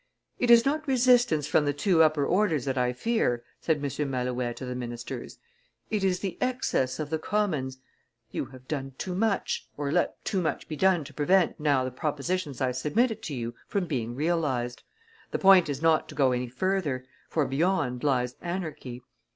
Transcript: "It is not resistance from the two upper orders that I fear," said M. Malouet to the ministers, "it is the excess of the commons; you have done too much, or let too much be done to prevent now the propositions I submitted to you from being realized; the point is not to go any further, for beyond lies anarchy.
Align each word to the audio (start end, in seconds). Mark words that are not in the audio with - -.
"It 0.39 0.49
is 0.49 0.65
not 0.65 0.87
resistance 0.87 1.45
from 1.45 1.65
the 1.65 1.73
two 1.73 2.01
upper 2.01 2.25
orders 2.25 2.65
that 2.65 2.75
I 2.75 2.91
fear," 2.91 3.43
said 3.59 3.77
M. 3.85 4.09
Malouet 4.09 4.55
to 4.55 4.65
the 4.65 4.73
ministers, 4.73 5.37
"it 5.91 6.03
is 6.03 6.21
the 6.21 6.39
excess 6.41 6.97
of 6.97 7.11
the 7.11 7.19
commons; 7.19 7.77
you 8.31 8.45
have 8.45 8.67
done 8.67 8.95
too 8.97 9.13
much, 9.13 9.67
or 9.77 9.91
let 9.91 10.25
too 10.25 10.41
much 10.41 10.67
be 10.67 10.75
done 10.75 11.03
to 11.03 11.13
prevent 11.13 11.59
now 11.59 11.83
the 11.83 11.91
propositions 11.91 12.61
I 12.61 12.71
submitted 12.71 13.21
to 13.21 13.35
you 13.35 13.53
from 13.67 13.85
being 13.85 14.15
realized; 14.15 14.81
the 15.29 15.37
point 15.37 15.69
is 15.69 15.83
not 15.83 16.09
to 16.09 16.15
go 16.15 16.31
any 16.31 16.47
further, 16.47 17.05
for 17.29 17.45
beyond 17.45 18.03
lies 18.03 18.33
anarchy. 18.41 19.03